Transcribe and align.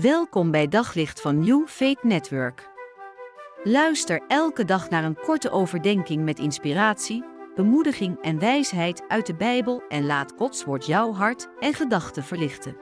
Welkom 0.00 0.50
bij 0.50 0.68
Daglicht 0.68 1.20
van 1.20 1.38
New 1.38 1.66
Faith 1.66 2.02
Network. 2.02 2.70
Luister 3.62 4.22
elke 4.28 4.64
dag 4.64 4.90
naar 4.90 5.04
een 5.04 5.16
korte 5.16 5.50
overdenking 5.50 6.24
met 6.24 6.38
inspiratie, 6.38 7.24
bemoediging 7.54 8.20
en 8.20 8.38
wijsheid 8.38 9.04
uit 9.08 9.26
de 9.26 9.34
Bijbel 9.34 9.82
en 9.88 10.06
laat 10.06 10.32
Gods 10.36 10.64
woord 10.64 10.86
jouw 10.86 11.12
hart 11.12 11.48
en 11.60 11.74
gedachten 11.74 12.22
verlichten. 12.22 12.76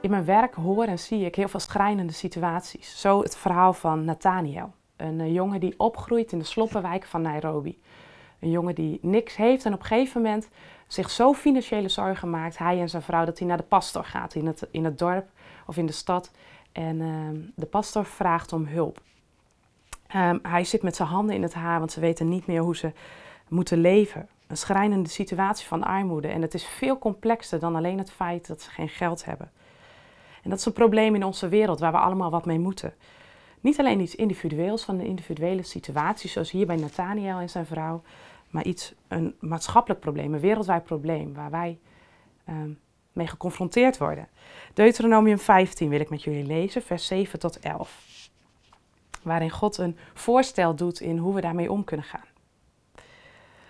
In 0.00 0.10
mijn 0.10 0.24
werk 0.24 0.54
hoor 0.54 0.84
en 0.84 0.98
zie 0.98 1.24
ik 1.24 1.34
heel 1.34 1.48
veel 1.48 1.60
schrijnende 1.60 2.12
situaties. 2.12 3.00
Zo 3.00 3.22
het 3.22 3.36
verhaal 3.36 3.72
van 3.72 4.04
Nathaniel, 4.04 4.72
een 4.96 5.20
eh, 5.20 5.34
jongen 5.34 5.60
die 5.60 5.78
opgroeit 5.78 6.32
in 6.32 6.38
de 6.38 6.44
sloppenwijk 6.44 7.04
van 7.04 7.22
Nairobi. 7.22 7.78
Een 8.40 8.50
jongen 8.50 8.74
die 8.74 8.98
niks 9.02 9.36
heeft 9.36 9.64
en 9.64 9.72
op 9.72 9.80
een 9.80 9.86
gegeven 9.86 10.22
moment 10.22 10.48
zich 10.86 11.10
zo 11.10 11.32
financiële 11.32 11.88
zorgen 11.88 12.30
maakt, 12.30 12.58
hij 12.58 12.80
en 12.80 12.88
zijn 12.88 13.02
vrouw, 13.02 13.24
dat 13.24 13.38
hij 13.38 13.48
naar 13.48 13.56
de 13.56 13.62
pastor 13.62 14.04
gaat 14.04 14.34
in 14.34 14.46
het, 14.46 14.66
in 14.70 14.84
het 14.84 14.98
dorp 14.98 15.26
of 15.66 15.76
in 15.76 15.86
de 15.86 15.92
stad. 15.92 16.30
En 16.72 17.00
ehm, 17.00 17.36
de 17.54 17.66
pastor 17.66 18.04
vraagt 18.04 18.52
om 18.52 18.66
hulp. 18.66 19.00
Ehm, 20.06 20.38
hij 20.42 20.64
zit 20.64 20.82
met 20.82 20.96
zijn 20.96 21.08
handen 21.08 21.34
in 21.34 21.42
het 21.42 21.54
haar, 21.54 21.78
want 21.78 21.92
ze 21.92 22.00
weten 22.00 22.28
niet 22.28 22.46
meer 22.46 22.60
hoe 22.60 22.76
ze 22.76 22.92
moeten 23.48 23.80
leven. 23.80 24.28
Een 24.46 24.56
schrijnende 24.56 25.08
situatie 25.08 25.66
van 25.66 25.84
armoede. 25.84 26.28
En 26.28 26.42
het 26.42 26.54
is 26.54 26.64
veel 26.64 26.98
complexer 26.98 27.58
dan 27.58 27.76
alleen 27.76 27.98
het 27.98 28.10
feit 28.10 28.46
dat 28.46 28.62
ze 28.62 28.70
geen 28.70 28.88
geld 28.88 29.24
hebben. 29.24 29.50
En 30.42 30.50
dat 30.50 30.58
is 30.58 30.64
een 30.64 30.72
probleem 30.72 31.14
in 31.14 31.24
onze 31.24 31.48
wereld 31.48 31.80
waar 31.80 31.92
we 31.92 31.98
allemaal 31.98 32.30
wat 32.30 32.46
mee 32.46 32.58
moeten. 32.58 32.94
Niet 33.60 33.78
alleen 33.78 34.00
iets 34.00 34.14
individueels 34.14 34.84
van 34.84 34.98
een 34.98 35.06
individuele 35.06 35.62
situatie, 35.62 36.30
zoals 36.30 36.50
hier 36.50 36.66
bij 36.66 36.76
Nathaniel 36.76 37.38
en 37.38 37.50
zijn 37.50 37.66
vrouw, 37.66 38.02
maar 38.50 38.64
iets, 38.64 38.94
een 39.08 39.34
maatschappelijk 39.40 40.00
probleem, 40.00 40.34
een 40.34 40.40
wereldwijd 40.40 40.84
probleem 40.84 41.34
waar 41.34 41.50
wij 41.50 41.78
ehm, 42.44 42.70
mee 43.12 43.26
geconfronteerd 43.26 43.98
worden. 43.98 44.28
Deuteronomium 44.74 45.38
15 45.38 45.88
wil 45.88 46.00
ik 46.00 46.10
met 46.10 46.22
jullie 46.22 46.44
lezen, 46.44 46.82
vers 46.82 47.06
7 47.06 47.38
tot 47.38 47.58
11. 47.58 48.30
Waarin 49.22 49.50
God 49.50 49.78
een 49.78 49.96
voorstel 50.14 50.74
doet 50.74 51.00
in 51.00 51.18
hoe 51.18 51.34
we 51.34 51.40
daarmee 51.40 51.72
om 51.72 51.84
kunnen 51.84 52.06
gaan. 52.06 52.26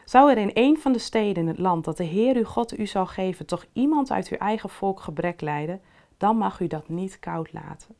Zou 0.04 0.30
er 0.30 0.38
in 0.38 0.50
een 0.54 0.78
van 0.78 0.92
de 0.92 0.98
steden 0.98 1.42
in 1.42 1.48
het 1.48 1.58
land 1.58 1.84
dat 1.84 1.96
de 1.96 2.04
Heer 2.04 2.36
uw 2.36 2.44
God 2.44 2.78
u 2.78 2.86
zal 2.86 3.06
geven, 3.06 3.46
toch 3.46 3.66
iemand 3.72 4.10
uit 4.10 4.28
uw 4.28 4.36
eigen 4.36 4.68
volk 4.68 5.00
gebrek 5.00 5.40
lijden, 5.40 5.80
dan 6.16 6.36
mag 6.36 6.60
u 6.60 6.66
dat 6.66 6.88
niet 6.88 7.18
koud 7.18 7.52
laten. 7.52 7.94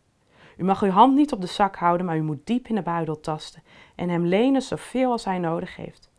U 0.58 0.64
mag 0.64 0.82
uw 0.82 0.90
hand 0.90 1.14
niet 1.14 1.32
op 1.32 1.40
de 1.40 1.46
zak 1.46 1.76
houden, 1.76 2.06
maar 2.06 2.16
u 2.16 2.22
moet 2.22 2.46
diep 2.46 2.68
in 2.68 2.74
de 2.74 2.82
buidel 2.82 3.20
tasten 3.20 3.62
en 3.94 4.08
hem 4.08 4.26
lenen 4.26 4.62
zoveel 4.62 5.10
als 5.10 5.24
hij 5.24 5.38
nodig 5.38 5.76
heeft. 5.76 6.10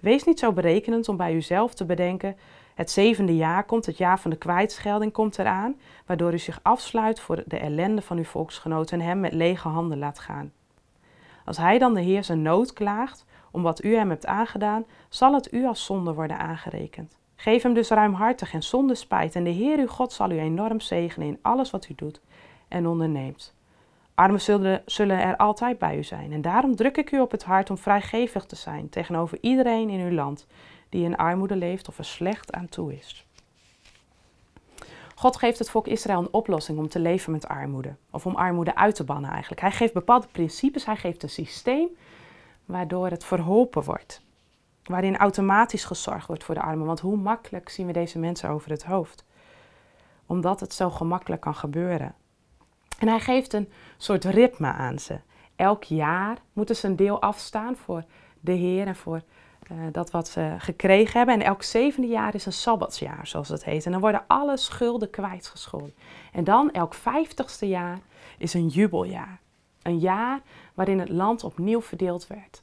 Wees 0.00 0.24
niet 0.24 0.38
zo 0.38 0.52
berekenend 0.52 1.08
om 1.08 1.16
bij 1.16 1.34
uzelf 1.34 1.74
te 1.74 1.84
bedenken: 1.84 2.36
het 2.74 2.90
zevende 2.90 3.36
jaar 3.36 3.64
komt, 3.64 3.86
het 3.86 3.96
jaar 3.96 4.20
van 4.20 4.30
de 4.30 4.36
kwijtschelding 4.36 5.12
komt 5.12 5.38
eraan, 5.38 5.76
waardoor 6.06 6.32
u 6.32 6.38
zich 6.38 6.60
afsluit 6.62 7.20
voor 7.20 7.42
de 7.46 7.58
ellende 7.58 8.02
van 8.02 8.16
uw 8.16 8.24
volksgenoten 8.24 9.00
en 9.00 9.06
hem 9.06 9.20
met 9.20 9.32
lege 9.32 9.68
handen 9.68 9.98
laat 9.98 10.18
gaan. 10.18 10.52
Als 11.44 11.56
hij 11.56 11.78
dan 11.78 11.94
de 11.94 12.00
Heer 12.00 12.24
zijn 12.24 12.42
nood 12.42 12.72
klaagt 12.72 13.24
om 13.50 13.62
wat 13.62 13.84
u 13.84 13.96
hem 13.96 14.08
hebt 14.08 14.26
aangedaan, 14.26 14.84
zal 15.08 15.34
het 15.34 15.52
u 15.52 15.66
als 15.66 15.84
zonde 15.84 16.14
worden 16.14 16.38
aangerekend. 16.38 17.16
Geef 17.36 17.62
hem 17.62 17.74
dus 17.74 17.88
ruimhartig 17.88 18.52
en 18.52 18.62
zonder 18.62 18.96
spijt, 18.96 19.34
en 19.34 19.44
de 19.44 19.50
Heer 19.50 19.78
uw 19.78 19.86
God 19.86 20.12
zal 20.12 20.30
u 20.30 20.38
enorm 20.38 20.80
zegenen 20.80 21.28
in 21.28 21.38
alles 21.42 21.70
wat 21.70 21.88
u 21.88 21.94
doet 21.94 22.20
en 22.68 22.86
onderneemt. 22.86 23.56
Armen 24.18 24.40
zullen, 24.40 24.82
zullen 24.86 25.18
er 25.18 25.36
altijd 25.36 25.78
bij 25.78 25.96
u 25.96 26.02
zijn. 26.02 26.32
En 26.32 26.40
daarom 26.40 26.76
druk 26.76 26.96
ik 26.96 27.12
u 27.12 27.20
op 27.20 27.30
het 27.30 27.44
hart 27.44 27.70
om 27.70 27.78
vrijgevig 27.78 28.44
te 28.44 28.56
zijn 28.56 28.88
tegenover 28.88 29.38
iedereen 29.40 29.88
in 29.88 30.00
uw 30.00 30.14
land 30.14 30.46
die 30.88 31.04
in 31.04 31.16
armoede 31.16 31.56
leeft 31.56 31.88
of 31.88 31.98
er 31.98 32.04
slecht 32.04 32.52
aan 32.52 32.68
toe 32.68 32.96
is. 32.96 33.26
God 35.14 35.36
geeft 35.36 35.58
het 35.58 35.70
volk 35.70 35.86
Israël 35.86 36.18
een 36.18 36.32
oplossing 36.32 36.78
om 36.78 36.88
te 36.88 36.98
leven 36.98 37.32
met 37.32 37.48
armoede. 37.48 37.94
Of 38.10 38.26
om 38.26 38.34
armoede 38.34 38.74
uit 38.74 38.94
te 38.94 39.04
bannen 39.04 39.30
eigenlijk. 39.30 39.60
Hij 39.60 39.70
geeft 39.70 39.92
bepaalde 39.92 40.26
principes, 40.32 40.84
hij 40.84 40.96
geeft 40.96 41.22
een 41.22 41.28
systeem 41.28 41.88
waardoor 42.64 43.08
het 43.08 43.24
verholpen 43.24 43.82
wordt. 43.82 44.22
Waarin 44.84 45.16
automatisch 45.16 45.84
gezorgd 45.84 46.26
wordt 46.26 46.44
voor 46.44 46.54
de 46.54 46.62
armen. 46.62 46.86
Want 46.86 47.00
hoe 47.00 47.16
makkelijk 47.16 47.68
zien 47.68 47.86
we 47.86 47.92
deze 47.92 48.18
mensen 48.18 48.50
over 48.50 48.70
het 48.70 48.84
hoofd? 48.84 49.24
Omdat 50.26 50.60
het 50.60 50.74
zo 50.74 50.90
gemakkelijk 50.90 51.40
kan 51.40 51.54
gebeuren. 51.54 52.14
En 52.98 53.08
hij 53.08 53.20
geeft 53.20 53.52
een 53.52 53.68
soort 53.96 54.24
ritme 54.24 54.66
aan 54.66 54.98
ze. 54.98 55.18
Elk 55.56 55.84
jaar 55.84 56.36
moeten 56.52 56.76
ze 56.76 56.86
een 56.86 56.96
deel 56.96 57.20
afstaan 57.20 57.76
voor 57.76 58.04
de 58.40 58.52
Heer 58.52 58.86
en 58.86 58.96
voor 58.96 59.22
uh, 59.72 59.78
dat 59.92 60.10
wat 60.10 60.28
ze 60.28 60.54
gekregen 60.58 61.16
hebben. 61.18 61.34
En 61.34 61.46
elk 61.46 61.62
zevende 61.62 62.08
jaar 62.08 62.34
is 62.34 62.46
een 62.46 62.52
sabbatsjaar, 62.52 63.26
zoals 63.26 63.48
het 63.48 63.64
heet. 63.64 63.86
En 63.86 63.92
dan 63.92 64.00
worden 64.00 64.24
alle 64.26 64.56
schulden 64.56 65.10
kwijtgescholden. 65.10 65.94
En 66.32 66.44
dan 66.44 66.70
elk 66.70 66.94
vijftigste 66.94 67.68
jaar 67.68 67.98
is 68.38 68.54
een 68.54 68.68
jubeljaar. 68.68 69.40
Een 69.82 69.98
jaar 69.98 70.40
waarin 70.74 70.98
het 70.98 71.08
land 71.08 71.44
opnieuw 71.44 71.82
verdeeld 71.82 72.26
werd. 72.26 72.62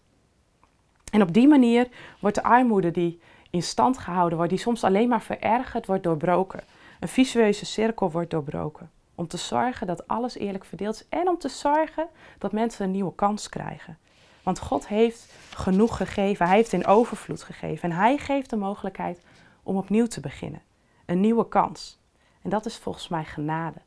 En 1.12 1.22
op 1.22 1.34
die 1.34 1.48
manier 1.48 1.88
wordt 2.20 2.36
de 2.36 2.44
armoede 2.44 2.92
die 2.92 3.20
in 3.50 3.64
stand 3.64 3.98
gehouden 3.98 4.38
wordt, 4.38 4.54
die 4.54 4.62
soms 4.62 4.84
alleen 4.84 5.10
maar 5.10 5.22
verergerd 5.22 5.86
wordt, 5.86 6.04
doorbroken. 6.04 6.64
Een 7.00 7.08
visueuze 7.08 7.66
cirkel 7.66 8.12
wordt 8.12 8.30
doorbroken. 8.30 8.90
Om 9.16 9.28
te 9.28 9.38
zorgen 9.38 9.88
dat 9.88 10.08
alles 10.08 10.38
eerlijk 10.38 10.66
verdeeld 10.66 10.96
is 10.96 11.06
en 11.10 11.28
om 11.28 11.38
te 11.38 11.50
zorgen 11.50 12.08
dat 12.38 12.52
mensen 12.52 12.86
een 12.86 12.92
nieuwe 12.92 13.16
kans 13.16 13.50
krijgen. 13.50 13.98
Want 14.44 14.60
God 14.60 14.88
heeft 14.88 15.34
genoeg 15.54 15.98
gegeven, 15.98 16.46
Hij 16.46 16.56
heeft 16.56 16.74
in 16.74 16.86
overvloed 16.86 17.44
gegeven 17.44 17.90
en 17.90 17.96
Hij 17.96 18.18
geeft 18.18 18.50
de 18.50 18.56
mogelijkheid 18.56 19.22
om 19.64 19.78
opnieuw 19.78 20.06
te 20.06 20.20
beginnen. 20.20 20.62
Een 21.06 21.20
nieuwe 21.20 21.48
kans. 21.48 22.00
En 22.42 22.50
dat 22.50 22.66
is 22.66 22.78
volgens 22.78 23.08
mij 23.08 23.26
genade. 23.26 23.82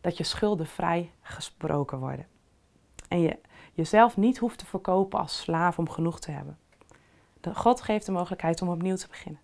Dat 0.00 0.16
je 0.16 0.24
schulden 0.24 0.66
vrij 0.66 1.10
gesproken 1.22 1.98
worden. 1.98 2.26
En 3.08 3.20
je 3.20 3.38
jezelf 3.72 4.16
niet 4.16 4.38
hoeft 4.38 4.58
te 4.58 4.66
verkopen 4.66 5.18
als 5.18 5.40
slaaf 5.40 5.78
om 5.78 5.88
genoeg 5.88 6.20
te 6.20 6.30
hebben. 6.30 6.58
God 7.52 7.80
geeft 7.80 8.06
de 8.06 8.12
mogelijkheid 8.12 8.62
om 8.62 8.68
opnieuw 8.68 8.96
te 8.96 9.08
beginnen. 9.08 9.40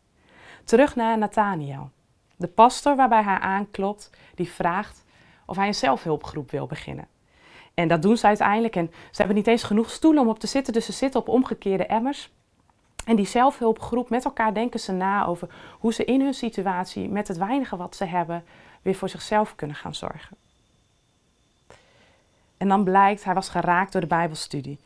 Terug 0.65 0.97
naar 0.97 1.19
Nathaniel. 1.19 1.91
De 2.37 2.49
pastor 2.49 2.97
waarbij 2.97 3.23
hij 3.23 3.39
aanklopt, 3.39 4.11
die 4.35 4.51
vraagt 4.51 5.05
of 5.49 5.57
hij 5.57 5.67
een 5.67 5.75
zelfhulpgroep 5.75 6.51
wil 6.51 6.67
beginnen. 6.67 7.09
En 7.75 7.89
dat 7.89 8.03
doen 8.03 8.17
ze 8.17 8.27
uiteindelijk. 8.27 8.77
En 8.77 8.91
ze 8.91 9.17
hebben 9.17 9.37
niet 9.37 9.47
eens 9.47 9.63
genoeg 9.63 9.91
stoelen 9.91 10.23
om 10.23 10.29
op 10.29 10.39
te 10.39 10.47
zitten, 10.47 10.73
dus 10.73 10.85
ze 10.85 10.93
zitten 10.93 11.21
op 11.21 11.29
omgekeerde 11.29 11.87
emmers. 11.87 12.31
En 13.05 13.17
die 13.17 13.27
zelfhulpgroep, 13.27 14.11
met 14.11 14.25
elkaar 14.25 14.55
denken 14.55 14.81
ze 14.81 14.93
na 14.93 15.27
over 15.27 15.49
hoe 15.79 15.93
ze 15.93 16.05
in 16.05 16.21
hun 16.21 16.35
situatie, 16.35 17.09
met 17.09 17.29
het 17.29 17.37
weinige 17.37 17.77
wat 17.77 17.97
ze 17.97 18.05
hebben, 18.05 18.45
weer 18.83 18.95
voor 18.95 19.09
zichzelf 19.09 19.55
kunnen 19.55 19.77
gaan 19.77 19.95
zorgen. 19.95 20.37
En 22.57 22.69
dan 22.69 22.85
blijkt, 22.85 23.25
hij 23.25 23.35
was 23.35 23.49
geraakt 23.49 23.93
door 23.93 24.01
de 24.01 24.07
Bijbelstudie. 24.07 24.79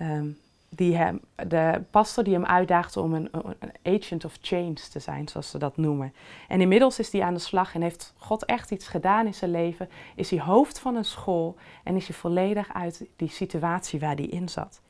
Um, 0.00 0.38
die 0.74 0.98
de 1.46 1.82
pastor 1.90 2.24
die 2.24 2.34
hem 2.34 2.44
uitdaagde 2.44 3.00
om 3.00 3.14
een, 3.14 3.28
een, 3.32 3.94
agent 3.96 4.24
of 4.24 4.38
change 4.40 4.74
te 4.74 4.98
zijn, 4.98 5.28
zoals 5.28 5.50
ze 5.50 5.58
dat 5.58 5.76
noemen. 5.76 6.14
En 6.48 6.60
inmiddels 6.60 6.98
is 6.98 7.12
hij 7.12 7.22
aan 7.22 7.34
de 7.34 7.40
slag 7.40 7.74
en 7.74 7.82
heeft 7.82 8.14
God 8.16 8.44
echt 8.44 8.70
iets 8.70 8.88
gedaan 8.88 9.26
in 9.26 9.34
zijn 9.34 9.50
leven. 9.50 9.88
Is 10.14 10.30
hij 10.30 10.40
hoofd 10.40 10.78
van 10.78 10.96
een 10.96 11.04
school 11.04 11.56
en 11.84 11.96
is 11.96 12.06
hij 12.06 12.16
volledig 12.16 12.74
uit 12.74 13.06
die 13.16 13.28
situatie 13.28 14.00
waar 14.00 14.14
hij 14.14 14.24
in 14.24 14.48
zat. 14.48 14.80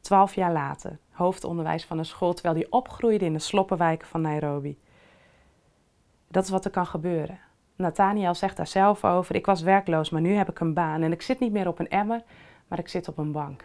Twaalf 0.00 0.34
jaar 0.34 0.52
later, 0.52 0.98
hoofdonderwijs 1.10 1.84
van 1.84 1.98
een 1.98 2.04
school, 2.04 2.34
terwijl 2.34 2.54
hij 2.54 2.66
opgroeide 2.70 3.24
in 3.24 3.32
de 3.32 3.38
sloppenwijken 3.38 4.08
van 4.08 4.20
Nairobi. 4.20 4.78
Dat 6.28 6.44
is 6.44 6.50
wat 6.50 6.64
er 6.64 6.70
kan 6.70 6.86
gebeuren. 6.86 7.38
Nathaniel 7.76 8.34
zegt 8.34 8.56
daar 8.56 8.66
zelf 8.66 9.04
over: 9.04 9.34
Ik 9.34 9.46
was 9.46 9.62
werkloos, 9.62 10.10
maar 10.10 10.20
nu 10.20 10.32
heb 10.34 10.48
ik 10.48 10.60
een 10.60 10.74
baan 10.74 11.02
en 11.02 11.12
ik 11.12 11.22
zit 11.22 11.40
niet 11.40 11.52
meer 11.52 11.68
op 11.68 11.78
een 11.78 11.88
emmer, 11.88 12.22
maar 12.68 12.78
ik 12.78 12.88
zit 12.88 13.08
op 13.08 13.18
een 13.18 13.32
bank. 13.32 13.64